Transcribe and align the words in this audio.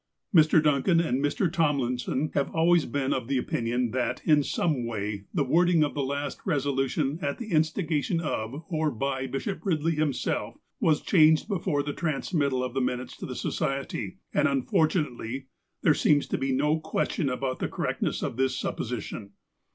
Mr. 0.33 0.63
Duncan 0.63 0.99
and 0.99 1.23
Mr. 1.23 1.47
Tomliuson 1.47 2.31
have 2.33 2.49
always 2.55 2.85
been 2.87 3.13
of 3.13 3.27
the 3.27 3.37
opinion 3.37 3.91
that, 3.91 4.19
in 4.25 4.41
some 4.41 4.87
way, 4.87 5.25
the 5.31 5.43
wording 5.43 5.83
of 5.83 5.93
the 5.93 6.01
last 6.01 6.41
resolution, 6.43 7.19
at 7.21 7.37
the 7.37 7.51
instigation 7.51 8.19
of, 8.19 8.63
or 8.69 8.89
by 8.89 9.27
Bishop 9.27 9.59
Ridley 9.63 9.91
him 9.93 10.11
self, 10.11 10.55
was 10.79 11.01
changed 11.03 11.47
before 11.47 11.83
the 11.83 11.93
transmittal 11.93 12.63
of 12.63 12.73
the 12.73 12.81
minutes 12.81 13.15
to 13.17 13.27
the 13.27 13.35
Society, 13.35 14.17
and, 14.33 14.47
unfortunately, 14.47 15.45
there 15.83 15.93
seems 15.93 16.25
to 16.29 16.37
be 16.39 16.51
no 16.51 16.79
ques 16.79 17.11
tion 17.13 17.29
about 17.29 17.59
the 17.59 17.67
correctness 17.69 18.23
of 18.23 18.37
this 18.37 18.57
supposition. 18.57 19.33